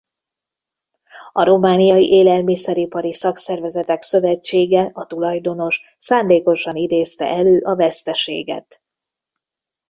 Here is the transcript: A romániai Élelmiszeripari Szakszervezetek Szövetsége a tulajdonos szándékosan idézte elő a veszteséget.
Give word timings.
A 1.33 1.43
romániai 1.43 2.09
Élelmiszeripari 2.11 3.13
Szakszervezetek 3.13 4.01
Szövetsége 4.01 4.89
a 4.93 5.05
tulajdonos 5.05 5.81
szándékosan 5.97 6.75
idézte 6.75 7.25
elő 7.25 7.59
a 7.61 7.75
veszteséget. 7.75 8.81